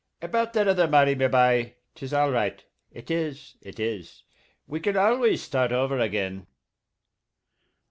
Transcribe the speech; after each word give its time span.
About 0.19 0.45
about 0.45 0.53
that 0.53 0.67
other, 0.67 0.87
Marty, 0.87 1.13
me 1.13 1.27
bye, 1.27 1.75
'tis 1.93 2.11
all 2.11 2.31
right, 2.31 2.65
it 2.91 3.11
is, 3.11 3.55
it 3.61 3.79
is. 3.79 4.23
We 4.65 4.79
can 4.79 4.97
always 4.97 5.43
start 5.43 5.71
over 5.71 5.99
again." 5.99 6.47